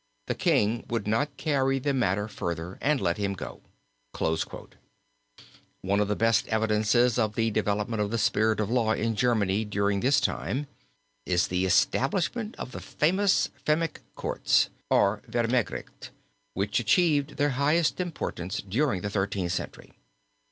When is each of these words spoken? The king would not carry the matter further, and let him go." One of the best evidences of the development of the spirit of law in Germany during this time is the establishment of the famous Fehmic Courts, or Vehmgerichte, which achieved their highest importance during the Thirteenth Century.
The 0.25 0.33
king 0.33 0.83
would 0.89 1.05
not 1.05 1.37
carry 1.37 1.77
the 1.77 1.93
matter 1.93 2.27
further, 2.27 2.79
and 2.81 2.99
let 2.99 3.17
him 3.19 3.33
go." 3.35 3.61
One 5.81 5.99
of 5.99 6.07
the 6.07 6.15
best 6.15 6.47
evidences 6.47 7.19
of 7.19 7.35
the 7.35 7.51
development 7.51 8.01
of 8.01 8.09
the 8.09 8.17
spirit 8.17 8.59
of 8.59 8.71
law 8.71 8.93
in 8.93 9.15
Germany 9.15 9.63
during 9.63 9.99
this 9.99 10.19
time 10.19 10.65
is 11.27 11.49
the 11.49 11.65
establishment 11.67 12.55
of 12.57 12.71
the 12.71 12.79
famous 12.81 13.51
Fehmic 13.63 13.97
Courts, 14.15 14.71
or 14.89 15.21
Vehmgerichte, 15.29 16.09
which 16.55 16.79
achieved 16.79 17.37
their 17.37 17.51
highest 17.51 17.99
importance 17.99 18.59
during 18.59 19.01
the 19.01 19.09
Thirteenth 19.11 19.51
Century. 19.51 19.93